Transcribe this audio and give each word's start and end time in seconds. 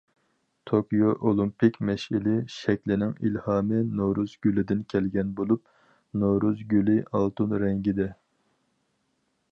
توكيو 0.69 1.09
ئولىمپىك 1.17 1.75
مەشئىلى 1.89 2.33
شەكلىنىڭ 2.53 3.13
ئىلھامى 3.27 3.83
نورۇز 4.01 4.35
گۈلىدىن 4.47 4.83
كەلگەن 4.95 5.37
بولۇپ،« 5.41 5.69
نورۇز 6.25 6.67
گۈلى 6.75 6.97
ئالتۇن 7.21 7.57
رەڭگى» 7.67 7.99
دە. 8.01 8.13